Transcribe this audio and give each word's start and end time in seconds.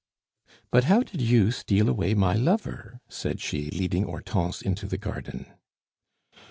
"But 0.71 0.85
how 0.85 1.01
did 1.03 1.21
you 1.21 1.51
steal 1.51 1.87
away 1.87 2.15
my 2.15 2.33
lover?" 2.33 3.01
said 3.07 3.39
she, 3.39 3.69
leading 3.69 4.05
Hortense 4.05 4.59
into 4.63 4.87
the 4.87 4.97
garden. 4.97 5.45